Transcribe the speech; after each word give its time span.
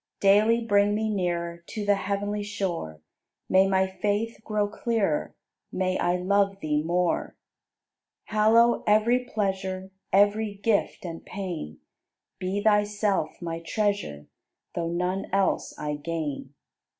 Daily 0.19 0.65
bring 0.65 0.95
me 0.95 1.11
nearer 1.11 1.63
To 1.67 1.85
the 1.85 1.93
heavenly 1.93 2.41
shore; 2.41 3.01
May 3.47 3.67
my 3.67 3.85
faith 3.85 4.39
grow 4.43 4.67
clearer. 4.67 5.35
May 5.71 5.95
I 5.99 6.15
love 6.15 6.59
Thee 6.59 6.81
more! 6.81 7.35
Hallow 8.23 8.83
every 8.87 9.23
pleasure, 9.25 9.91
Every 10.11 10.55
gift 10.55 11.05
and 11.05 11.23
pain; 11.23 11.81
Be 12.39 12.63
Thyself 12.63 13.39
my 13.43 13.59
Treasure. 13.59 14.25
Though 14.73 14.89
none 14.89 15.27
else 15.31 15.77
I 15.77 15.97
gain. 15.97 16.55